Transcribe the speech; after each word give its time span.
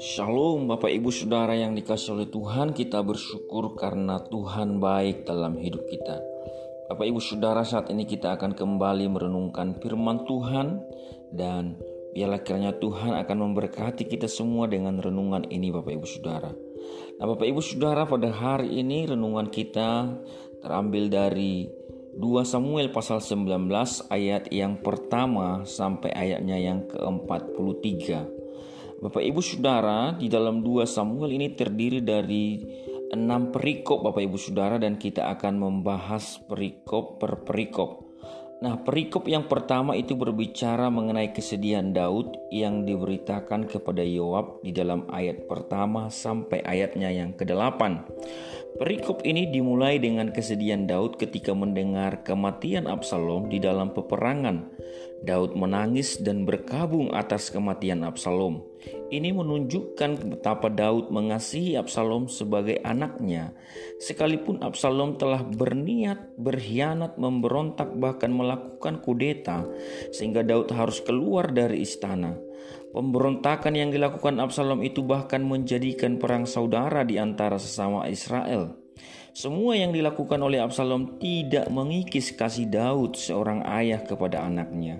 Shalom 0.00 0.64
Bapak 0.72 0.88
Ibu 0.88 1.12
Saudara 1.12 1.52
yang 1.52 1.76
dikasih 1.76 2.16
oleh 2.16 2.28
Tuhan. 2.32 2.72
Kita 2.72 3.04
bersyukur 3.04 3.76
karena 3.76 4.24
Tuhan 4.24 4.80
baik 4.80 5.28
dalam 5.28 5.60
hidup 5.60 5.84
kita. 5.84 6.16
Bapak 6.88 7.12
Ibu 7.12 7.20
Saudara 7.20 7.60
saat 7.60 7.92
ini 7.92 8.08
kita 8.08 8.40
akan 8.40 8.56
kembali 8.56 9.12
merenungkan 9.12 9.76
firman 9.84 10.24
Tuhan 10.24 10.80
Dan 11.28 11.76
biarlah 12.16 12.40
kiranya 12.40 12.72
Tuhan 12.80 13.20
akan 13.20 13.36
memberkati 13.52 14.08
kita 14.08 14.32
semua 14.32 14.64
dengan 14.64 14.96
renungan 14.96 15.44
ini 15.52 15.68
Bapak 15.76 15.92
Ibu 15.92 16.08
Saudara. 16.08 16.48
Nah 17.20 17.26
Bapak 17.28 17.44
Ibu 17.44 17.60
Saudara 17.60 18.08
pada 18.08 18.32
hari 18.32 18.80
ini 18.80 19.04
renungan 19.04 19.52
kita 19.52 20.08
terambil 20.64 21.12
dari 21.12 21.68
2 22.16 22.48
Samuel 22.48 22.88
pasal 22.88 23.20
19 23.20 23.68
ayat 24.08 24.48
yang 24.48 24.80
pertama 24.80 25.68
sampai 25.68 26.10
ayatnya 26.16 26.56
yang 26.56 26.88
ke-43 26.88 28.36
Bapak 28.96 29.20
Ibu 29.20 29.44
Saudara, 29.44 30.16
di 30.16 30.32
dalam 30.32 30.64
dua 30.64 30.88
Samuel 30.88 31.36
ini 31.36 31.52
terdiri 31.52 32.00
dari 32.00 32.64
enam 33.12 33.52
perikop 33.52 34.00
Bapak 34.00 34.24
Ibu 34.24 34.40
Saudara 34.40 34.80
dan 34.80 34.96
kita 34.96 35.28
akan 35.36 35.60
membahas 35.60 36.40
perikop 36.48 37.20
per 37.20 37.44
perikop. 37.44 38.08
Nah, 38.56 38.80
perikop 38.80 39.28
yang 39.28 39.44
pertama 39.52 39.92
itu 39.92 40.16
berbicara 40.16 40.88
mengenai 40.88 41.28
kesedihan 41.36 41.92
Daud 41.92 42.40
yang 42.48 42.88
diberitakan 42.88 43.68
kepada 43.68 44.00
Yoab 44.00 44.64
di 44.64 44.72
dalam 44.72 45.04
ayat 45.12 45.44
pertama 45.44 46.08
sampai 46.08 46.64
ayatnya 46.64 47.12
yang 47.12 47.36
ke-8. 47.36 47.80
Perikop 48.76 49.24
ini 49.24 49.48
dimulai 49.48 49.96
dengan 49.96 50.28
kesedihan 50.28 50.84
Daud 50.84 51.16
ketika 51.16 51.56
mendengar 51.56 52.20
kematian 52.20 52.84
Absalom 52.84 53.48
di 53.48 53.56
dalam 53.56 53.96
peperangan. 53.96 54.68
Daud 55.24 55.56
menangis 55.56 56.20
dan 56.20 56.44
berkabung 56.44 57.08
atas 57.16 57.48
kematian 57.48 58.04
Absalom. 58.04 58.60
Ini 59.08 59.32
menunjukkan 59.32 60.28
betapa 60.28 60.68
Daud 60.68 61.08
mengasihi 61.08 61.80
Absalom 61.80 62.28
sebagai 62.28 62.76
anaknya, 62.84 63.56
sekalipun 63.96 64.60
Absalom 64.60 65.16
telah 65.16 65.40
berniat 65.40 66.36
berkhianat, 66.36 67.16
memberontak, 67.16 67.96
bahkan 67.96 68.28
melakukan 68.28 69.00
kudeta, 69.00 69.64
sehingga 70.12 70.44
Daud 70.44 70.68
harus 70.76 71.00
keluar 71.00 71.48
dari 71.48 71.80
istana. 71.80 72.36
Pemberontakan 72.96 73.76
yang 73.76 73.92
dilakukan 73.92 74.40
Absalom 74.40 74.80
itu 74.80 75.04
bahkan 75.04 75.44
menjadikan 75.44 76.16
perang 76.16 76.48
saudara 76.48 77.04
di 77.04 77.20
antara 77.20 77.60
sesama 77.60 78.08
Israel. 78.08 78.72
Semua 79.36 79.76
yang 79.76 79.92
dilakukan 79.92 80.40
oleh 80.40 80.64
Absalom 80.64 81.20
tidak 81.20 81.68
mengikis 81.68 82.32
kasih 82.32 82.72
Daud 82.72 83.20
seorang 83.20 83.68
ayah 83.68 84.00
kepada 84.00 84.40
anaknya. 84.48 84.96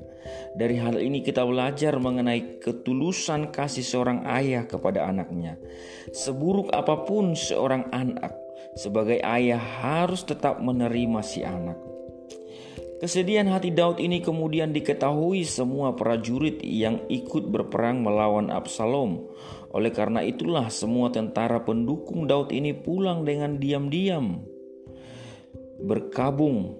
Dari 0.52 0.76
hal 0.76 1.00
ini 1.00 1.24
kita 1.24 1.40
belajar 1.48 1.96
mengenai 1.96 2.60
ketulusan 2.60 3.48
kasih 3.48 3.80
seorang 3.80 4.28
ayah 4.28 4.68
kepada 4.68 5.08
anaknya. 5.08 5.56
Seburuk 6.12 6.68
apa 6.76 7.00
pun 7.08 7.32
seorang 7.32 7.88
anak, 7.96 8.36
sebagai 8.76 9.24
ayah 9.24 9.56
harus 9.80 10.20
tetap 10.20 10.60
menerima 10.60 11.24
si 11.24 11.40
anak. 11.40 11.80
Kesedihan 12.96 13.52
hati 13.52 13.76
Daud 13.76 14.00
ini 14.00 14.24
kemudian 14.24 14.72
diketahui 14.72 15.44
semua 15.44 15.92
prajurit 15.92 16.64
yang 16.64 17.04
ikut 17.12 17.52
berperang 17.52 18.00
melawan 18.00 18.48
Absalom. 18.48 19.20
Oleh 19.76 19.92
karena 19.92 20.24
itulah 20.24 20.72
semua 20.72 21.12
tentara 21.12 21.60
pendukung 21.60 22.24
Daud 22.24 22.56
ini 22.56 22.72
pulang 22.72 23.28
dengan 23.28 23.60
diam-diam 23.60 24.40
berkabung 25.76 26.72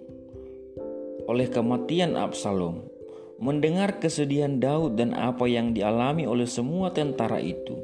oleh 1.28 1.53
kematian 1.53 2.17
Absalom. 2.17 2.89
Mendengar 3.37 4.00
kesedihan 4.00 4.56
Daud 4.56 4.97
dan 4.97 5.12
apa 5.12 5.44
yang 5.44 5.77
dialami 5.77 6.25
oleh 6.25 6.48
semua 6.48 6.97
tentara 6.97 7.37
itu, 7.37 7.77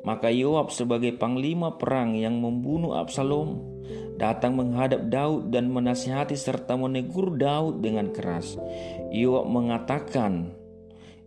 maka 0.00 0.32
Yoab 0.32 0.72
sebagai 0.72 1.12
panglima 1.12 1.76
perang 1.76 2.16
yang 2.16 2.40
membunuh 2.40 2.96
Absalom 2.96 3.73
datang 4.16 4.54
menghadap 4.54 5.10
Daud 5.10 5.50
dan 5.50 5.70
menasihati 5.70 6.38
serta 6.38 6.78
menegur 6.78 7.34
Daud 7.34 7.82
dengan 7.82 8.10
keras. 8.14 8.56
Yoab 9.10 9.50
mengatakan, 9.50 10.54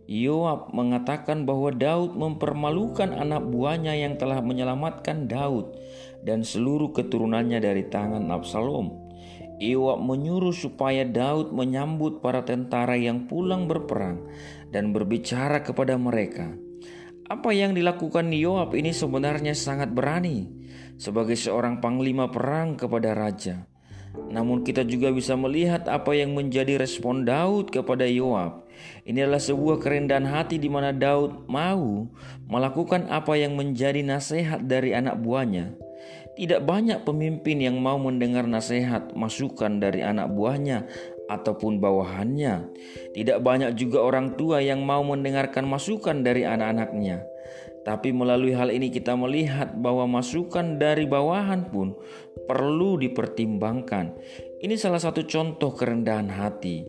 Yoab 0.08 0.72
mengatakan 0.72 1.44
bahwa 1.44 1.68
Daud 1.68 2.16
mempermalukan 2.16 3.12
anak 3.12 3.44
buahnya 3.44 3.92
yang 3.92 4.16
telah 4.16 4.40
menyelamatkan 4.40 5.28
Daud 5.28 5.76
dan 6.24 6.40
seluruh 6.40 6.96
keturunannya 6.96 7.60
dari 7.60 7.84
tangan 7.92 8.24
Absalom. 8.32 9.08
Iwak 9.58 9.98
menyuruh 9.98 10.54
supaya 10.54 11.02
Daud 11.02 11.50
menyambut 11.50 12.22
para 12.22 12.46
tentara 12.46 12.94
yang 12.94 13.26
pulang 13.26 13.66
berperang 13.66 14.22
dan 14.70 14.94
berbicara 14.94 15.66
kepada 15.66 15.98
mereka. 15.98 16.54
Apa 17.26 17.50
yang 17.52 17.74
dilakukan 17.74 18.30
Yoab 18.32 18.72
ini 18.78 18.94
sebenarnya 18.94 19.52
sangat 19.52 19.92
berani 19.92 20.48
sebagai 20.98 21.38
seorang 21.38 21.78
panglima 21.78 22.28
perang 22.28 22.74
kepada 22.74 23.14
raja. 23.14 23.64
Namun 24.28 24.66
kita 24.66 24.82
juga 24.84 25.14
bisa 25.14 25.38
melihat 25.38 25.86
apa 25.86 26.12
yang 26.12 26.34
menjadi 26.34 26.76
respon 26.76 27.22
Daud 27.22 27.70
kepada 27.70 28.04
Yoab. 28.04 28.66
Ini 29.06 29.24
adalah 29.24 29.42
sebuah 29.42 29.78
kerendahan 29.78 30.26
hati 30.26 30.58
di 30.58 30.66
mana 30.66 30.90
Daud 30.90 31.46
mau 31.46 32.10
melakukan 32.50 33.08
apa 33.08 33.38
yang 33.38 33.54
menjadi 33.54 34.02
nasihat 34.02 34.66
dari 34.66 34.92
anak 34.92 35.22
buahnya. 35.22 35.72
Tidak 36.38 36.62
banyak 36.62 37.02
pemimpin 37.02 37.58
yang 37.58 37.82
mau 37.82 37.98
mendengar 37.98 38.46
nasihat, 38.46 39.10
masukan 39.18 39.82
dari 39.82 40.06
anak 40.06 40.30
buahnya 40.30 40.86
ataupun 41.28 41.82
bawahannya. 41.82 42.70
Tidak 43.12 43.38
banyak 43.42 43.74
juga 43.76 44.06
orang 44.06 44.38
tua 44.38 44.62
yang 44.64 44.86
mau 44.86 45.04
mendengarkan 45.04 45.66
masukan 45.66 46.24
dari 46.24 46.46
anak-anaknya. 46.48 47.26
Tapi 47.86 48.12
melalui 48.12 48.52
hal 48.52 48.68
ini 48.68 48.92
kita 48.92 49.16
melihat 49.16 49.72
bahwa 49.80 50.20
masukan 50.20 50.76
dari 50.76 51.08
bawahan 51.08 51.72
pun 51.72 51.96
perlu 52.44 53.00
dipertimbangkan. 53.00 54.12
Ini 54.58 54.74
salah 54.74 55.00
satu 55.00 55.24
contoh 55.24 55.72
kerendahan 55.72 56.28
hati. 56.28 56.84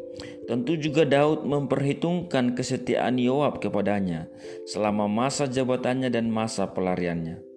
Tentu 0.49 0.75
juga 0.75 1.05
Daud 1.05 1.45
memperhitungkan 1.45 2.57
kesetiaan 2.57 3.21
Yoab 3.21 3.61
kepadanya 3.61 4.25
selama 4.65 5.05
masa 5.05 5.45
jabatannya 5.45 6.09
dan 6.09 6.33
masa 6.33 6.73
pelariannya. 6.73 7.49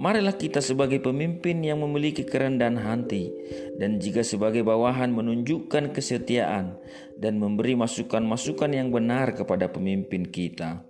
Marilah 0.00 0.32
kita 0.32 0.64
sebagai 0.64 0.96
pemimpin 1.04 1.60
yang 1.60 1.84
memiliki 1.84 2.24
kerendahan 2.24 2.80
hati 2.80 3.28
dan 3.76 4.00
jika 4.00 4.24
sebagai 4.24 4.64
bawahan 4.64 5.12
menunjukkan 5.12 5.92
kesetiaan 5.92 6.80
dan 7.20 7.36
memberi 7.36 7.76
masukan-masukan 7.76 8.72
yang 8.72 8.88
benar 8.88 9.36
kepada 9.36 9.68
pemimpin 9.68 10.24
kita. 10.24 10.88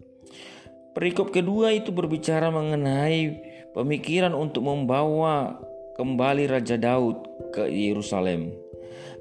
Perikop 0.91 1.31
kedua 1.31 1.71
itu 1.71 1.95
berbicara 1.95 2.51
mengenai 2.51 3.39
pemikiran 3.71 4.35
untuk 4.35 4.67
membawa 4.67 5.55
kembali 5.95 6.51
Raja 6.51 6.75
Daud 6.75 7.23
ke 7.55 7.71
Yerusalem. 7.71 8.51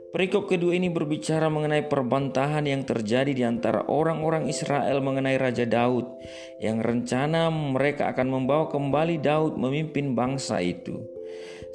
Perikop 0.09 0.49
kedua 0.49 0.73
ini 0.73 0.89
berbicara 0.89 1.53
mengenai 1.53 1.85
perbantahan 1.85 2.65
yang 2.65 2.81
terjadi 2.81 3.29
di 3.29 3.45
antara 3.45 3.85
orang-orang 3.85 4.49
Israel 4.49 5.05
mengenai 5.05 5.37
Raja 5.37 5.69
Daud 5.69 6.09
yang 6.57 6.81
rencana 6.81 7.53
mereka 7.53 8.09
akan 8.09 8.27
membawa 8.33 8.73
kembali 8.73 9.21
Daud 9.21 9.61
memimpin 9.61 10.17
bangsa 10.17 10.65
itu. 10.65 11.05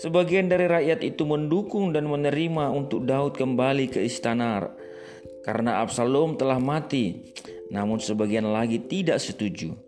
Sebagian 0.03 0.50
dari 0.50 0.66
rakyat 0.66 1.06
itu 1.06 1.22
mendukung 1.22 1.94
dan 1.94 2.11
menerima 2.11 2.75
untuk 2.75 3.06
Daud 3.06 3.38
kembali 3.38 3.94
ke 3.94 4.03
istana 4.03 4.66
karena 5.47 5.78
Absalom 5.87 6.34
telah 6.34 6.59
mati, 6.59 7.31
namun 7.71 8.03
sebagian 8.03 8.50
lagi 8.50 8.82
tidak 8.82 9.22
setuju. 9.22 9.83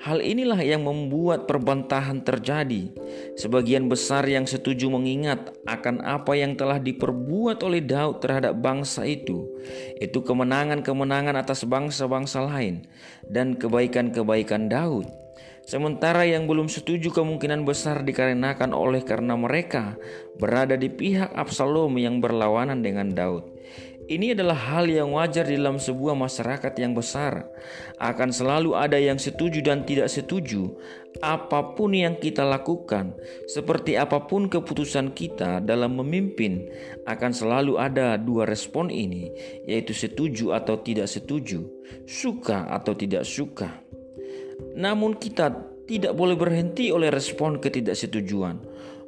Hal 0.00 0.24
inilah 0.24 0.56
yang 0.64 0.88
membuat 0.88 1.44
perbantahan 1.44 2.24
terjadi. 2.24 2.88
Sebagian 3.36 3.84
besar 3.84 4.24
yang 4.24 4.48
setuju 4.48 4.88
mengingat 4.88 5.52
akan 5.68 6.00
apa 6.00 6.32
yang 6.40 6.56
telah 6.56 6.80
diperbuat 6.80 7.60
oleh 7.60 7.84
Daud 7.84 8.24
terhadap 8.24 8.56
bangsa 8.64 9.04
itu, 9.04 9.44
itu 10.00 10.24
kemenangan-kemenangan 10.24 11.36
atas 11.36 11.68
bangsa-bangsa 11.68 12.40
lain 12.48 12.88
dan 13.28 13.60
kebaikan-kebaikan 13.60 14.72
Daud. 14.72 15.04
Sementara 15.68 16.24
yang 16.24 16.48
belum 16.48 16.72
setuju 16.72 17.12
kemungkinan 17.12 17.68
besar 17.68 18.00
dikarenakan 18.00 18.72
oleh 18.72 19.04
karena 19.04 19.36
mereka 19.36 20.00
berada 20.40 20.80
di 20.80 20.88
pihak 20.88 21.36
Absalom 21.36 22.00
yang 22.00 22.24
berlawanan 22.24 22.80
dengan 22.80 23.12
Daud. 23.12 23.44
Ini 24.10 24.34
adalah 24.34 24.58
hal 24.58 24.90
yang 24.90 25.14
wajar 25.14 25.46
di 25.46 25.54
dalam 25.54 25.78
sebuah 25.78 26.18
masyarakat 26.18 26.74
yang 26.82 26.98
besar. 26.98 27.46
Akan 28.02 28.34
selalu 28.34 28.74
ada 28.74 28.98
yang 28.98 29.22
setuju 29.22 29.62
dan 29.62 29.86
tidak 29.86 30.10
setuju. 30.10 30.74
Apa 31.22 31.78
pun 31.78 31.94
yang 31.94 32.18
kita 32.18 32.42
lakukan, 32.42 33.14
seperti 33.46 33.94
apa 33.94 34.26
pun 34.26 34.50
keputusan 34.50 35.14
kita 35.14 35.62
dalam 35.62 35.94
memimpin, 36.02 36.66
akan 37.06 37.30
selalu 37.30 37.78
ada 37.78 38.18
dua 38.18 38.50
respon 38.50 38.90
ini, 38.90 39.30
yaitu 39.70 39.94
setuju 39.94 40.58
atau 40.58 40.82
tidak 40.82 41.06
setuju, 41.06 41.62
suka 42.02 42.66
atau 42.66 42.98
tidak 42.98 43.22
suka. 43.22 43.78
Namun, 44.74 45.22
kita 45.22 45.54
tidak 45.86 46.18
boleh 46.18 46.34
berhenti 46.34 46.90
oleh 46.90 47.14
respon 47.14 47.62
ketidaksetujuan. 47.62 48.58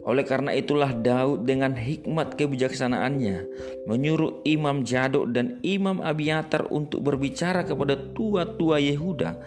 Oleh 0.02 0.26
karena 0.26 0.50
itulah 0.50 0.90
Daud 0.90 1.46
dengan 1.46 1.78
hikmat 1.78 2.34
kebijaksanaannya 2.34 3.46
menyuruh 3.86 4.42
Imam 4.42 4.82
Jadok 4.82 5.30
dan 5.30 5.62
Imam 5.62 6.02
Abiatar 6.02 6.66
untuk 6.74 7.06
berbicara 7.06 7.62
kepada 7.62 7.94
tua-tua 7.94 8.82
Yehuda 8.82 9.38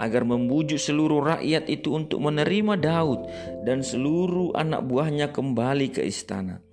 agar 0.00 0.22
membujuk 0.24 0.80
seluruh 0.80 1.20
rakyat 1.20 1.68
itu 1.68 1.92
untuk 1.92 2.24
menerima 2.24 2.80
Daud 2.80 3.28
dan 3.68 3.84
seluruh 3.84 4.56
anak 4.56 4.86
buahnya 4.88 5.28
kembali 5.28 5.92
ke 5.92 6.00
istana. 6.06 6.64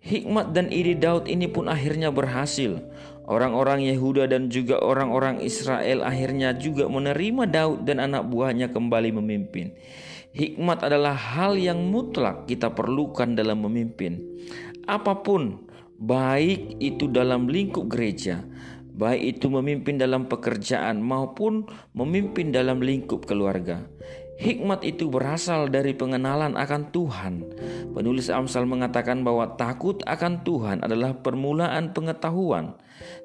Hikmat 0.00 0.56
dan 0.56 0.72
ide 0.72 0.96
Daud 0.96 1.28
ini 1.28 1.44
pun 1.44 1.68
akhirnya 1.68 2.08
berhasil. 2.08 2.80
Orang-orang 3.28 3.84
Yehuda 3.84 4.32
dan 4.32 4.48
juga 4.48 4.80
orang-orang 4.80 5.44
Israel 5.44 6.02
akhirnya 6.02 6.56
juga 6.56 6.88
menerima 6.88 7.44
Daud 7.52 7.84
dan 7.84 8.00
anak 8.00 8.26
buahnya 8.32 8.72
kembali 8.72 9.12
memimpin. 9.12 9.76
Hikmat 10.30 10.86
adalah 10.86 11.18
hal 11.18 11.58
yang 11.58 11.90
mutlak 11.90 12.46
kita 12.46 12.70
perlukan 12.70 13.34
dalam 13.34 13.66
memimpin. 13.66 14.22
Apa 14.86 15.26
pun, 15.26 15.66
baik 15.98 16.78
itu 16.78 17.10
dalam 17.10 17.50
lingkup 17.50 17.90
gereja, 17.90 18.46
baik 18.94 19.38
itu 19.38 19.50
memimpin 19.50 19.98
dalam 19.98 20.30
pekerjaan 20.30 21.02
maupun 21.02 21.66
memimpin 21.98 22.54
dalam 22.54 22.78
lingkup 22.78 23.26
keluarga. 23.26 23.82
Hikmat 24.40 24.80
itu 24.88 25.12
berasal 25.12 25.68
dari 25.68 25.92
pengenalan 25.92 26.56
akan 26.56 26.88
Tuhan. 26.88 27.44
Penulis 27.92 28.32
Amsal 28.32 28.64
mengatakan 28.64 29.20
bahwa 29.20 29.52
takut 29.60 30.00
akan 30.08 30.40
Tuhan 30.40 30.80
adalah 30.80 31.12
permulaan 31.12 31.92
pengetahuan. 31.92 32.72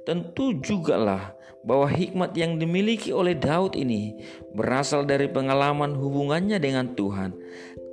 Tentu 0.03 0.59
jugalah 0.59 1.31
bahwa 1.63 1.87
hikmat 1.87 2.35
yang 2.35 2.59
dimiliki 2.59 3.15
oleh 3.15 3.31
Daud 3.31 3.79
ini 3.79 4.19
berasal 4.51 5.07
dari 5.07 5.31
pengalaman 5.31 5.95
hubungannya 5.95 6.59
dengan 6.59 6.91
Tuhan. 6.99 7.31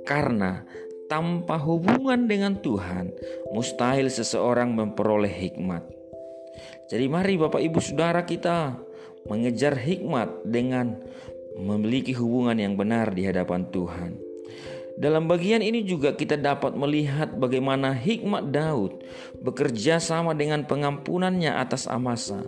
Karena 0.03 0.59
tanpa 1.07 1.55
hubungan 1.63 2.27
dengan 2.27 2.59
Tuhan, 2.59 3.07
mustahil 3.55 4.11
seseorang 4.11 4.75
memperoleh 4.75 5.31
hikmat. 5.31 5.87
Jadi 6.91 7.07
mari 7.07 7.39
Bapak 7.39 7.63
Ibu 7.63 7.79
Saudara 7.79 8.27
kita 8.27 8.77
mengejar 9.25 9.79
hikmat 9.79 10.43
dengan 10.43 10.99
memiliki 11.57 12.13
hubungan 12.17 12.57
yang 12.57 12.73
benar 12.73 13.13
di 13.13 13.25
hadapan 13.25 13.67
Tuhan. 13.69 14.33
Dalam 14.93 15.25
bagian 15.25 15.65
ini 15.65 15.81
juga 15.81 16.13
kita 16.13 16.37
dapat 16.37 16.77
melihat 16.77 17.33
bagaimana 17.33 17.97
hikmat 17.97 18.53
Daud 18.53 19.01
bekerja 19.41 19.97
sama 19.97 20.37
dengan 20.37 20.69
pengampunannya 20.69 21.49
atas 21.49 21.89
Amasa. 21.89 22.45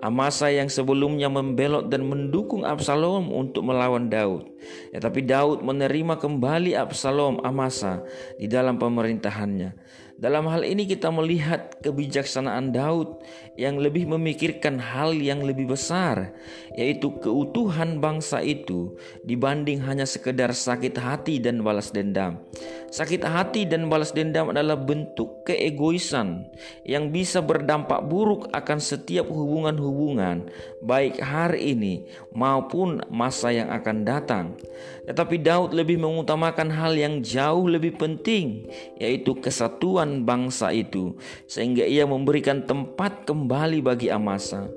Amasa 0.00 0.48
yang 0.48 0.72
sebelumnya 0.72 1.28
membelot 1.28 1.92
dan 1.92 2.08
mendukung 2.08 2.64
Absalom 2.64 3.28
untuk 3.28 3.68
melawan 3.68 4.08
Daud. 4.08 4.48
Ya, 4.88 5.04
Daud 5.04 5.60
menerima 5.60 6.16
kembali 6.16 6.72
Absalom 6.80 7.44
Amasa 7.44 8.00
di 8.40 8.48
dalam 8.48 8.80
pemerintahannya. 8.80 9.76
Dalam 10.20 10.44
hal 10.46 10.62
ini 10.62 10.84
kita 10.84 11.08
melihat 11.08 11.80
kebijaksanaan 11.80 12.70
Daud 12.70 13.24
yang 13.56 13.80
lebih 13.80 14.08
memikirkan 14.08 14.76
hal 14.76 15.16
yang 15.16 15.40
lebih 15.40 15.72
besar, 15.72 16.36
yaitu 16.76 17.16
keutuhan 17.20 17.98
bangsa 17.98 18.44
itu 18.44 18.96
dibanding 19.24 19.80
hanya 19.82 20.04
sekedar 20.04 20.52
sakit 20.52 20.96
hati 21.00 21.40
dan 21.40 21.64
balas 21.64 21.90
dendam. 21.90 22.44
Sakit 22.92 23.24
hati 23.24 23.64
dan 23.64 23.88
balas 23.88 24.12
dendam 24.12 24.52
adalah 24.52 24.76
bentuk 24.76 25.48
keegoisan 25.48 26.44
yang 26.84 27.08
bisa 27.08 27.40
berdampak 27.40 28.04
buruk 28.04 28.52
akan 28.52 28.78
setiap 28.84 29.24
hubungan-hubungan, 29.32 30.52
baik 30.84 31.16
hari 31.24 31.72
ini 31.72 32.04
maupun 32.36 33.00
masa 33.08 33.48
yang 33.48 33.72
akan 33.72 34.04
datang. 34.04 34.60
Tetapi 35.08 35.40
Daud 35.40 35.72
lebih 35.72 35.96
mengutamakan 36.04 36.68
hal 36.68 36.92
yang 36.92 37.24
jauh 37.24 37.64
lebih 37.64 37.96
penting, 37.96 38.68
yaitu 39.00 39.40
kesatuan 39.40 40.11
bangsa 40.20 40.68
itu, 40.76 41.16
sehingga 41.48 41.88
ia 41.88 42.04
memberikan 42.04 42.60
tempat 42.68 43.24
kembali 43.24 43.80
bagi 43.80 44.12
Amasa. 44.12 44.68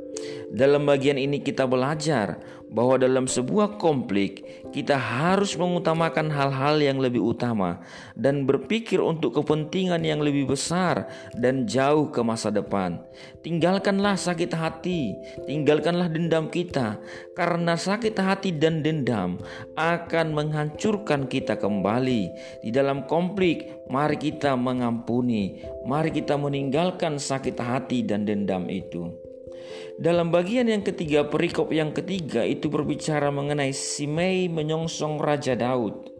Dalam 0.55 0.87
bagian 0.87 1.19
ini 1.19 1.43
kita 1.43 1.67
belajar 1.67 2.39
bahwa 2.75 2.99
dalam 2.99 3.23
sebuah 3.23 3.79
konflik 3.79 4.43
kita 4.75 4.99
harus 4.99 5.55
mengutamakan 5.55 6.27
hal-hal 6.27 6.75
yang 6.83 6.99
lebih 6.99 7.23
utama 7.23 7.79
dan 8.19 8.43
berpikir 8.43 8.99
untuk 8.99 9.39
kepentingan 9.39 10.03
yang 10.03 10.19
lebih 10.19 10.51
besar 10.51 11.07
dan 11.39 11.63
jauh 11.63 12.11
ke 12.11 12.19
masa 12.19 12.51
depan. 12.51 12.99
Tinggalkanlah 13.39 14.19
sakit 14.19 14.51
hati, 14.51 15.15
tinggalkanlah 15.47 16.11
dendam 16.11 16.51
kita 16.51 16.99
karena 17.39 17.79
sakit 17.79 18.19
hati 18.19 18.51
dan 18.51 18.83
dendam 18.83 19.39
akan 19.79 20.35
menghancurkan 20.35 21.31
kita 21.31 21.55
kembali. 21.55 22.21
Di 22.59 22.69
dalam 22.75 23.07
konflik, 23.07 23.87
mari 23.87 24.19
kita 24.19 24.59
mengampuni, 24.59 25.63
mari 25.87 26.11
kita 26.11 26.35
meninggalkan 26.35 27.15
sakit 27.15 27.55
hati 27.55 28.03
dan 28.03 28.27
dendam 28.27 28.67
itu. 28.67 29.24
Dalam 29.95 30.31
bagian 30.33 30.67
yang 30.67 30.83
ketiga, 30.83 31.27
perikop 31.27 31.71
yang 31.71 31.95
ketiga 31.95 32.43
itu 32.43 32.67
berbicara 32.67 33.31
mengenai 33.31 33.71
Simei 33.71 34.51
menyongsong 34.51 35.19
Raja 35.21 35.55
Daud. 35.55 36.15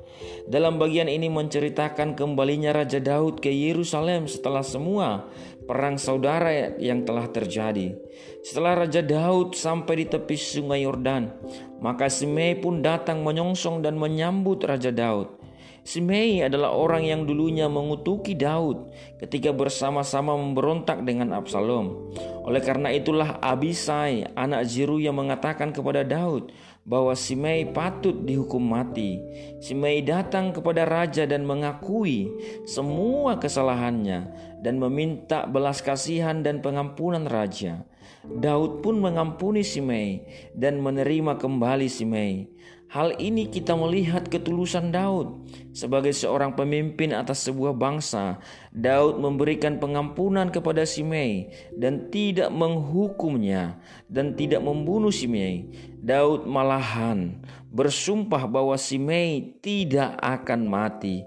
Dalam 0.46 0.78
bagian 0.78 1.10
ini 1.10 1.28
menceritakan 1.28 2.16
kembalinya 2.16 2.72
Raja 2.72 3.02
Daud 3.02 3.42
ke 3.42 3.50
Yerusalem 3.52 4.30
setelah 4.30 4.62
semua 4.62 5.28
perang 5.66 5.98
saudara 5.98 6.78
yang 6.78 7.04
telah 7.04 7.26
terjadi. 7.28 7.98
Setelah 8.46 8.86
Raja 8.86 9.02
Daud 9.02 9.58
sampai 9.58 10.06
di 10.06 10.06
tepi 10.06 10.38
sungai 10.38 10.86
Yordan, 10.86 11.34
maka 11.82 12.08
Simei 12.08 12.54
pun 12.56 12.80
datang 12.86 13.26
menyongsong 13.26 13.82
dan 13.82 13.98
menyambut 13.98 14.62
Raja 14.64 14.94
Daud. 14.94 15.45
Simei 15.86 16.42
adalah 16.42 16.74
orang 16.74 17.06
yang 17.06 17.30
dulunya 17.30 17.70
mengutuki 17.70 18.34
Daud 18.34 18.90
ketika 19.22 19.54
bersama-sama 19.54 20.34
memberontak 20.34 21.06
dengan 21.06 21.30
Absalom. 21.38 22.10
Oleh 22.42 22.58
karena 22.66 22.90
itulah 22.90 23.38
Abisai, 23.38 24.26
anak 24.34 24.66
Ziru 24.66 24.98
yang 24.98 25.14
mengatakan 25.14 25.70
kepada 25.70 26.02
Daud 26.02 26.50
bahwa 26.90 27.14
Simei 27.14 27.70
patut 27.70 28.18
dihukum 28.26 28.66
mati. 28.66 29.22
Simei 29.62 30.02
datang 30.02 30.58
kepada 30.58 30.90
raja 30.90 31.30
dan 31.30 31.46
mengakui 31.46 32.34
semua 32.66 33.38
kesalahannya 33.38 34.34
dan 34.66 34.82
meminta 34.82 35.46
belas 35.46 35.86
kasihan 35.86 36.42
dan 36.42 36.66
pengampunan 36.66 37.30
raja. 37.30 37.86
Daud 38.26 38.82
pun 38.82 38.98
mengampuni 38.98 39.62
Simei 39.62 40.26
dan 40.58 40.82
menerima 40.82 41.38
kembali 41.38 41.86
Simei. 41.86 42.50
Hal 42.86 43.18
ini 43.18 43.50
kita 43.50 43.74
melihat 43.74 44.30
ketulusan 44.30 44.94
Daud 44.94 45.42
sebagai 45.74 46.14
seorang 46.14 46.54
pemimpin 46.54 47.12
atas 47.18 47.44
sebuah 47.50 47.74
bangsa. 47.74 48.38
Daud 48.70 49.18
memberikan 49.18 49.82
pengampunan 49.82 50.54
kepada 50.54 50.86
Simei 50.86 51.50
dan 51.74 52.14
tidak 52.14 52.54
menghukumnya 52.54 53.82
dan 54.06 54.38
tidak 54.38 54.62
membunuh 54.62 55.12
Simei. 55.12 55.68
Daud 56.00 56.46
malahan 56.46 57.42
bersumpah 57.74 58.46
bahwa 58.46 58.78
Simei 58.78 59.58
tidak 59.60 60.16
akan 60.22 60.70
mati. 60.70 61.26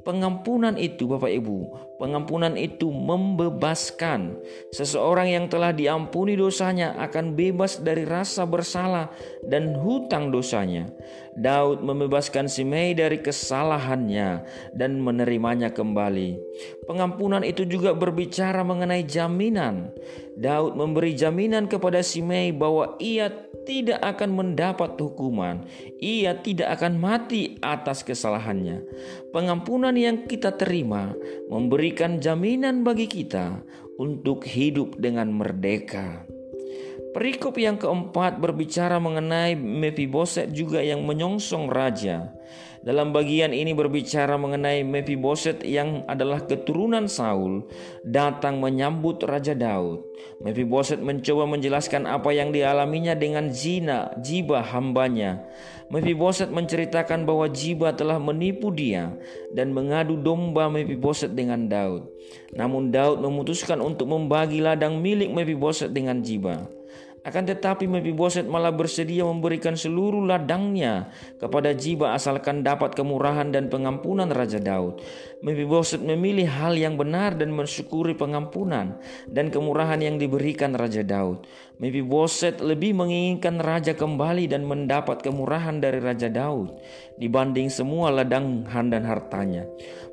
Pengampunan 0.00 0.80
itu, 0.80 1.04
Bapak 1.04 1.28
Ibu, 1.28 1.89
pengampunan 2.00 2.56
itu 2.56 2.88
membebaskan. 2.88 4.40
Seseorang 4.72 5.28
yang 5.28 5.46
telah 5.52 5.76
diampuni 5.76 6.34
dosanya 6.34 6.96
akan 6.96 7.36
bebas 7.36 7.84
dari 7.84 8.08
rasa 8.08 8.48
bersalah 8.48 9.12
dan 9.44 9.76
hutang 9.76 10.32
dosanya. 10.32 10.88
Daud 11.36 11.86
membebaskan 11.86 12.50
Simei 12.50 12.96
dari 12.96 13.22
kesalahannya 13.22 14.42
dan 14.74 14.98
menerimanya 14.98 15.70
kembali. 15.70 16.40
Pengampunan 16.90 17.46
itu 17.46 17.62
juga 17.68 17.94
berbicara 17.94 18.66
mengenai 18.66 19.06
jaminan. 19.06 19.94
Daud 20.34 20.74
memberi 20.74 21.14
jaminan 21.14 21.70
kepada 21.70 22.02
Simei 22.02 22.50
bahwa 22.50 22.98
ia 22.98 23.30
tidak 23.68 24.00
akan 24.02 24.34
mendapat 24.34 24.96
hukuman, 24.98 25.62
ia 26.00 26.34
tidak 26.40 26.80
akan 26.80 26.98
mati 26.98 27.60
atas 27.60 28.02
kesalahannya. 28.02 28.82
Pengampunan 29.30 29.94
yang 29.94 30.26
kita 30.26 30.56
terima 30.56 31.14
memberikan 31.90 32.22
jaminan 32.22 32.86
bagi 32.86 33.10
kita 33.10 33.66
untuk 33.98 34.46
hidup 34.46 34.94
dengan 35.02 35.26
merdeka. 35.34 36.22
Perikop 37.10 37.58
yang 37.58 37.82
keempat 37.82 38.38
berbicara 38.38 39.02
mengenai 39.02 39.58
Mephiboset 39.58 40.54
juga 40.54 40.78
yang 40.86 41.02
menyongsong 41.02 41.66
raja. 41.66 42.30
Dalam 42.86 43.10
bagian 43.10 43.50
ini 43.50 43.74
berbicara 43.74 44.38
mengenai 44.38 44.86
Mephiboset 44.86 45.66
yang 45.66 46.06
adalah 46.06 46.46
keturunan 46.46 47.10
Saul 47.10 47.66
datang 48.06 48.62
menyambut 48.62 49.26
Raja 49.26 49.58
Daud. 49.58 50.06
Mephiboset 50.46 51.02
mencoba 51.02 51.50
menjelaskan 51.50 52.06
apa 52.06 52.30
yang 52.30 52.54
dialaminya 52.54 53.18
dengan 53.18 53.50
Zina, 53.50 54.14
Jiba 54.22 54.62
hambanya. 54.62 55.42
Mephiboset 55.90 56.54
menceritakan 56.54 57.26
bahwa 57.26 57.50
Jiba 57.50 57.90
telah 57.90 58.22
menipu 58.22 58.70
dia 58.70 59.10
dan 59.50 59.74
mengadu 59.74 60.14
domba 60.14 60.70
Mephiboset 60.70 61.34
dengan 61.34 61.66
Daud. 61.66 62.06
Namun 62.54 62.94
Daud 62.94 63.18
memutuskan 63.18 63.82
untuk 63.82 64.06
membagi 64.06 64.62
ladang 64.62 65.02
milik 65.02 65.34
Mephiboset 65.34 65.90
dengan 65.90 66.22
Jiba. 66.22 66.70
Akan 67.20 67.44
tetapi 67.44 67.84
Mephiboset 67.84 68.48
malah 68.48 68.72
bersedia 68.72 69.28
memberikan 69.28 69.76
seluruh 69.76 70.24
ladangnya 70.24 71.12
kepada 71.36 71.76
Jiba 71.76 72.16
asalkan 72.16 72.64
dapat 72.64 72.96
kemurahan 72.96 73.52
dan 73.52 73.68
pengampunan 73.68 74.32
Raja 74.32 74.56
Daud. 74.56 75.04
Mephiboset 75.44 76.00
memilih 76.00 76.48
hal 76.48 76.76
yang 76.80 76.96
benar 76.96 77.36
dan 77.36 77.52
mensyukuri 77.52 78.16
pengampunan 78.16 78.96
dan 79.28 79.52
kemurahan 79.52 80.00
yang 80.00 80.16
diberikan 80.16 80.72
Raja 80.72 81.04
Daud. 81.04 81.44
Mephiboset 81.80 82.60
lebih 82.60 82.92
menginginkan 82.92 83.56
raja 83.56 83.96
kembali 83.96 84.52
dan 84.52 84.68
mendapat 84.68 85.24
kemurahan 85.24 85.80
dari 85.80 85.96
Raja 85.96 86.28
Daud 86.28 86.76
dibanding 87.16 87.72
semua 87.72 88.12
ladang 88.12 88.68
dan 88.68 89.00
hartanya. 89.08 89.64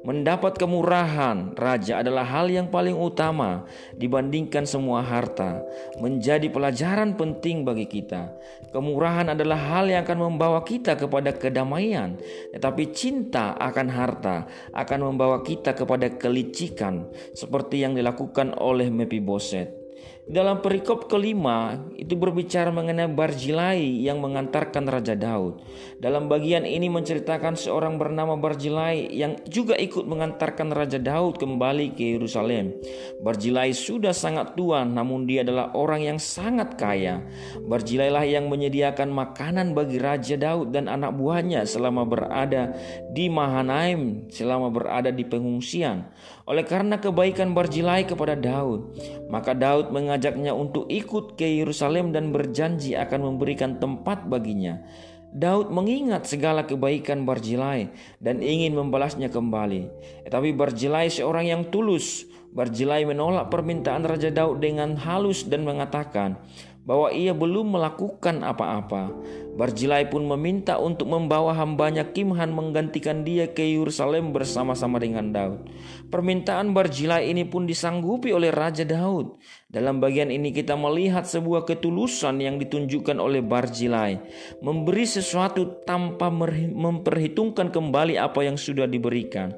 Mendapat 0.08 0.56
kemurahan 0.56 1.52
raja 1.60 2.00
adalah 2.00 2.24
hal 2.24 2.48
yang 2.48 2.72
paling 2.72 2.96
utama 2.96 3.68
dibandingkan 4.00 4.64
semua 4.64 5.04
harta. 5.04 5.60
Menjadi 6.00 6.48
pelajaran 6.48 6.97
penting 7.14 7.62
bagi 7.62 7.86
kita. 7.86 8.34
Kemurahan 8.74 9.38
adalah 9.38 9.78
hal 9.78 9.86
yang 9.86 10.02
akan 10.02 10.34
membawa 10.34 10.66
kita 10.66 10.98
kepada 10.98 11.38
kedamaian, 11.38 12.18
tetapi 12.58 12.90
cinta 12.90 13.54
akan 13.62 13.88
harta 13.94 14.50
akan 14.74 15.14
membawa 15.14 15.46
kita 15.46 15.78
kepada 15.78 16.10
kelicikan 16.18 17.06
seperti 17.38 17.86
yang 17.86 17.94
dilakukan 17.94 18.58
oleh 18.58 18.90
Mephiboset. 18.90 19.77
Dalam 20.28 20.60
perikop 20.60 21.08
kelima 21.08 21.88
itu 21.96 22.20
berbicara 22.20 22.68
mengenai 22.68 23.08
Barjilai 23.08 23.80
yang 23.80 24.20
mengantarkan 24.20 24.84
Raja 24.84 25.16
Daud. 25.16 25.64
Dalam 26.04 26.28
bagian 26.28 26.68
ini 26.68 26.92
menceritakan 26.92 27.56
seorang 27.56 27.96
bernama 27.96 28.36
Barjilai 28.36 29.08
yang 29.08 29.40
juga 29.48 29.80
ikut 29.80 30.04
mengantarkan 30.04 30.76
Raja 30.76 31.00
Daud 31.00 31.40
kembali 31.40 31.96
ke 31.96 32.20
Yerusalem. 32.20 32.76
Barjilai 33.24 33.72
sudah 33.72 34.12
sangat 34.12 34.60
tua 34.60 34.84
namun 34.84 35.24
dia 35.24 35.48
adalah 35.48 35.72
orang 35.80 36.04
yang 36.04 36.20
sangat 36.20 36.76
kaya. 36.76 37.24
Barjilai 37.64 38.12
lah 38.12 38.28
yang 38.28 38.52
menyediakan 38.52 39.08
makanan 39.08 39.72
bagi 39.72 39.96
Raja 39.96 40.36
Daud 40.36 40.76
dan 40.76 40.92
anak 40.92 41.16
buahnya 41.16 41.64
selama 41.64 42.04
berada 42.04 42.76
di 43.16 43.32
Mahanaim, 43.32 44.28
selama 44.28 44.68
berada 44.76 45.08
di 45.08 45.24
pengungsian. 45.24 46.04
Oleh 46.48 46.64
karena 46.64 46.96
kebaikan 46.96 47.52
Barjilai 47.52 48.08
kepada 48.08 48.32
Daud, 48.32 48.96
maka 49.28 49.52
Daud 49.52 49.92
mengajaknya 49.92 50.56
untuk 50.56 50.88
ikut 50.88 51.36
ke 51.36 51.44
Yerusalem 51.44 52.16
dan 52.16 52.32
berjanji 52.32 52.96
akan 52.96 53.36
memberikan 53.36 53.84
tempat 53.84 54.32
baginya. 54.32 54.80
Daud 55.36 55.76
mengingat 55.76 56.24
segala 56.24 56.64
kebaikan 56.64 57.28
Barjilai 57.28 57.92
dan 58.24 58.40
ingin 58.40 58.80
membalasnya 58.80 59.28
kembali. 59.28 59.92
Tetapi 60.24 60.56
Barjilai 60.56 61.12
seorang 61.12 61.52
yang 61.52 61.62
tulus. 61.68 62.24
Barjilai 62.56 63.04
menolak 63.04 63.52
permintaan 63.52 64.08
Raja 64.08 64.32
Daud 64.32 64.64
dengan 64.64 64.96
halus 64.96 65.44
dan 65.46 65.68
mengatakan 65.68 66.40
bahwa 66.88 67.12
ia 67.12 67.36
belum 67.36 67.76
melakukan 67.76 68.40
apa-apa. 68.40 69.12
Barjilai 69.58 70.06
pun 70.06 70.22
meminta 70.30 70.78
untuk 70.78 71.10
membawa 71.10 71.50
hambanya 71.58 72.06
Kimhan 72.14 72.54
menggantikan 72.54 73.26
dia 73.26 73.50
ke 73.50 73.66
Yerusalem 73.66 74.30
bersama-sama 74.30 75.02
dengan 75.02 75.34
Daud. 75.34 75.66
Permintaan 76.14 76.78
Barjilai 76.78 77.26
ini 77.26 77.42
pun 77.42 77.66
disanggupi 77.66 78.38
oleh 78.38 78.54
Raja 78.54 78.86
Daud. 78.86 79.42
Dalam 79.68 79.98
bagian 79.98 80.30
ini 80.30 80.54
kita 80.54 80.78
melihat 80.78 81.26
sebuah 81.26 81.66
ketulusan 81.66 82.38
yang 82.38 82.62
ditunjukkan 82.62 83.18
oleh 83.18 83.42
Barjilai. 83.42 84.22
Memberi 84.62 85.10
sesuatu 85.10 85.82
tanpa 85.84 86.30
memperhitungkan 86.30 87.74
kembali 87.74 88.16
apa 88.22 88.46
yang 88.46 88.62
sudah 88.62 88.86
diberikan. 88.86 89.58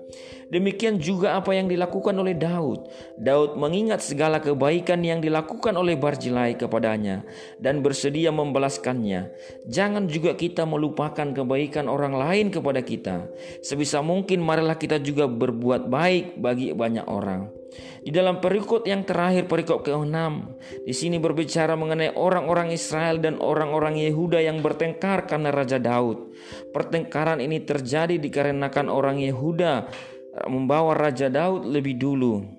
Demikian 0.50 0.98
juga 0.98 1.38
apa 1.38 1.54
yang 1.54 1.70
dilakukan 1.70 2.18
oleh 2.18 2.34
Daud. 2.34 2.90
Daud 3.22 3.54
mengingat 3.62 4.02
segala 4.02 4.42
kebaikan 4.42 5.06
yang 5.06 5.22
dilakukan 5.22 5.78
oleh 5.78 5.94
Barjilai 5.94 6.58
kepadanya 6.58 7.22
dan 7.62 7.86
bersedia 7.86 8.34
membalaskannya. 8.34 9.30
Jangan 9.70 9.89
juga 10.10 10.38
kita 10.38 10.68
melupakan 10.68 11.28
kebaikan 11.34 11.90
orang 11.90 12.14
lain 12.18 12.48
kepada 12.54 12.84
kita. 12.84 13.30
Sebisa 13.64 14.04
mungkin 14.04 14.44
marilah 14.44 14.76
kita 14.76 15.02
juga 15.02 15.26
berbuat 15.26 15.90
baik 15.90 16.38
bagi 16.38 16.72
banyak 16.76 17.06
orang. 17.08 17.50
Di 18.00 18.10
dalam 18.10 18.42
perikop 18.42 18.88
yang 18.90 19.06
terakhir 19.06 19.46
perikop 19.46 19.86
ke-6 19.86 20.18
di 20.88 20.94
sini 20.96 21.22
berbicara 21.22 21.78
mengenai 21.78 22.18
orang-orang 22.18 22.74
Israel 22.74 23.22
dan 23.22 23.38
orang-orang 23.38 24.00
Yehuda 24.00 24.42
yang 24.42 24.64
bertengkar 24.66 25.30
karena 25.30 25.54
Raja 25.54 25.78
Daud. 25.78 26.34
Pertengkaran 26.74 27.44
ini 27.44 27.62
terjadi 27.62 28.18
dikarenakan 28.18 28.90
orang 28.90 29.22
Yehuda 29.22 29.86
membawa 30.50 30.96
Raja 30.98 31.28
Daud 31.30 31.68
lebih 31.68 32.00
dulu. 32.00 32.59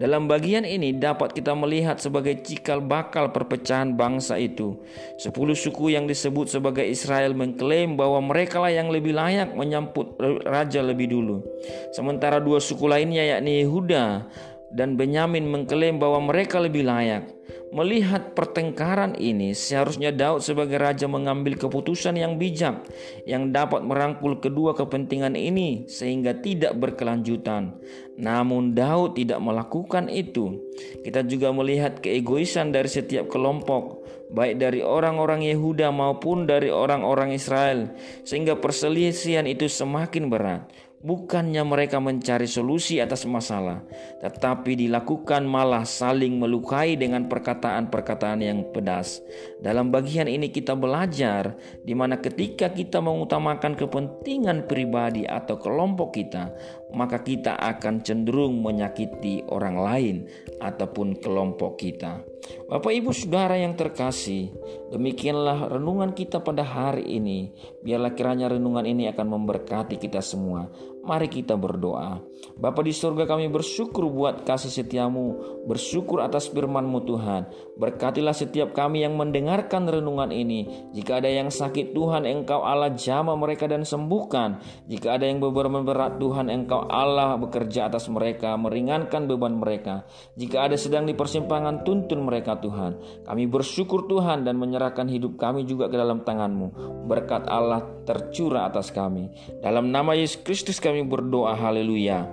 Dalam 0.00 0.24
bagian 0.24 0.64
ini 0.64 0.96
dapat 0.96 1.36
kita 1.36 1.52
melihat 1.52 2.00
sebagai 2.00 2.40
cikal 2.40 2.80
bakal 2.80 3.28
perpecahan 3.30 3.92
bangsa 3.94 4.40
itu. 4.40 4.80
Sepuluh 5.20 5.52
suku 5.52 5.92
yang 5.92 6.08
disebut 6.08 6.48
sebagai 6.48 6.86
Israel 6.88 7.36
mengklaim 7.36 8.00
bahwa 8.00 8.24
mereka 8.24 8.64
lah 8.64 8.72
yang 8.72 8.88
lebih 8.88 9.12
layak 9.12 9.52
menyambut 9.52 10.16
raja 10.48 10.80
lebih 10.80 11.12
dulu. 11.12 11.44
Sementara 11.92 12.40
dua 12.40 12.64
suku 12.64 12.88
lainnya 12.88 13.36
yakni 13.36 13.60
Yehuda 13.60 14.24
dan 14.70 14.94
Benyamin 14.94 15.50
mengklaim 15.50 15.98
bahwa 15.98 16.22
mereka 16.30 16.62
lebih 16.62 16.86
layak. 16.86 17.30
Melihat 17.70 18.34
pertengkaran 18.34 19.14
ini, 19.14 19.54
seharusnya 19.54 20.10
Daud 20.10 20.42
sebagai 20.42 20.74
raja 20.74 21.06
mengambil 21.06 21.54
keputusan 21.54 22.18
yang 22.18 22.34
bijak 22.34 22.82
yang 23.30 23.54
dapat 23.54 23.86
merangkul 23.86 24.42
kedua 24.42 24.74
kepentingan 24.74 25.38
ini 25.38 25.86
sehingga 25.86 26.34
tidak 26.34 26.74
berkelanjutan. 26.82 27.78
Namun 28.18 28.74
Daud 28.74 29.14
tidak 29.14 29.38
melakukan 29.38 30.10
itu. 30.10 30.66
Kita 31.06 31.22
juga 31.22 31.54
melihat 31.54 32.02
keegoisan 32.02 32.74
dari 32.74 32.90
setiap 32.90 33.30
kelompok, 33.30 34.02
baik 34.34 34.58
dari 34.58 34.82
orang-orang 34.82 35.46
Yehuda 35.46 35.94
maupun 35.94 36.50
dari 36.50 36.74
orang-orang 36.74 37.30
Israel, 37.34 37.94
sehingga 38.26 38.58
perselisihan 38.58 39.46
itu 39.46 39.70
semakin 39.70 40.26
berat. 40.26 40.89
Bukannya 41.00 41.64
mereka 41.64 41.96
mencari 41.96 42.44
solusi 42.44 43.00
atas 43.00 43.24
masalah, 43.24 43.80
tetapi 44.20 44.76
dilakukan 44.76 45.48
malah 45.48 45.88
saling 45.88 46.36
melukai 46.36 46.92
dengan 46.92 47.24
perkataan-perkataan 47.24 48.44
yang 48.44 48.68
pedas. 48.68 49.24
Dalam 49.64 49.88
bagian 49.88 50.28
ini 50.28 50.52
kita 50.52 50.76
belajar 50.76 51.56
di 51.80 51.96
mana 51.96 52.20
ketika 52.20 52.68
kita 52.68 53.00
mengutamakan 53.00 53.80
kepentingan 53.80 54.68
pribadi 54.68 55.24
atau 55.24 55.56
kelompok 55.56 56.20
kita, 56.20 56.52
maka 56.94 57.22
kita 57.22 57.56
akan 57.56 58.02
cenderung 58.02 58.62
menyakiti 58.62 59.46
orang 59.50 59.76
lain 59.78 60.16
ataupun 60.58 61.18
kelompok 61.18 61.80
kita. 61.80 62.22
Bapak 62.66 62.92
Ibu 62.94 63.10
Saudara 63.14 63.54
yang 63.58 63.74
terkasih, 63.76 64.50
demikianlah 64.90 65.70
renungan 65.70 66.14
kita 66.16 66.42
pada 66.42 66.62
hari 66.66 67.06
ini. 67.06 67.50
Biarlah 67.84 68.14
kiranya 68.14 68.50
renungan 68.50 68.86
ini 68.86 69.06
akan 69.10 69.26
memberkati 69.26 70.00
kita 70.00 70.22
semua. 70.24 70.66
Mari 71.00 71.32
kita 71.32 71.56
berdoa. 71.56 72.20
Bapa 72.60 72.84
di 72.84 72.92
surga 72.92 73.24
kami 73.24 73.48
bersyukur 73.48 74.04
buat 74.12 74.44
kasih 74.44 74.68
setiamu, 74.68 75.40
bersyukur 75.64 76.20
atas 76.20 76.52
firmanmu 76.52 77.08
Tuhan. 77.08 77.48
Berkatilah 77.80 78.36
setiap 78.36 78.76
kami 78.76 79.00
yang 79.00 79.16
mendengarkan 79.16 79.88
renungan 79.88 80.28
ini. 80.28 80.92
Jika 80.92 81.24
ada 81.24 81.32
yang 81.32 81.48
sakit 81.48 81.96
Tuhan 81.96 82.28
engkau 82.28 82.60
Allah 82.60 82.92
jama 82.92 83.32
mereka 83.32 83.64
dan 83.64 83.88
sembuhkan. 83.88 84.60
Jika 84.92 85.16
ada 85.16 85.24
yang 85.24 85.40
beban 85.40 85.72
berat 85.88 86.20
Tuhan 86.20 86.52
engkau 86.52 86.84
Allah 86.84 87.40
bekerja 87.40 87.88
atas 87.88 88.12
mereka, 88.12 88.60
meringankan 88.60 89.24
beban 89.24 89.56
mereka. 89.56 90.04
Jika 90.36 90.68
ada 90.68 90.76
sedang 90.76 91.08
di 91.08 91.16
persimpangan 91.16 91.80
tuntun 91.80 92.28
mereka 92.28 92.60
Tuhan. 92.60 93.24
Kami 93.24 93.48
bersyukur 93.48 94.04
Tuhan 94.04 94.44
dan 94.44 94.60
menyerahkan 94.60 95.08
hidup 95.08 95.40
kami 95.40 95.64
juga 95.64 95.88
ke 95.88 95.96
dalam 95.96 96.28
tanganmu. 96.28 97.00
Berkat 97.08 97.48
Allah 97.48 97.88
tercurah 98.04 98.68
atas 98.68 98.92
kami. 98.92 99.30
Dalam 99.62 99.88
nama 99.88 100.12
Yesus 100.18 100.42
Kristus 100.42 100.82
kami 100.82 100.89
kami 100.90 101.06
berdoa 101.06 101.54
haleluya. 101.54 102.26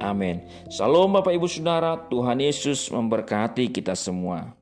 Amin. 0.00 0.40
Salam 0.72 1.12
Bapak 1.12 1.36
Ibu 1.36 1.44
Saudara, 1.44 2.00
Tuhan 2.08 2.40
Yesus 2.40 2.88
memberkati 2.88 3.68
kita 3.68 3.92
semua. 3.92 4.56